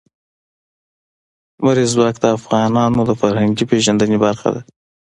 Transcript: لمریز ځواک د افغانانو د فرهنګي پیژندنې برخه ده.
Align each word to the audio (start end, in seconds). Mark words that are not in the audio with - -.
لمریز 1.57 1.89
ځواک 1.95 2.15
د 2.21 2.25
افغانانو 2.37 3.01
د 3.05 3.11
فرهنګي 3.21 3.65
پیژندنې 3.71 4.17
برخه 4.25 4.49
ده. 4.55 4.61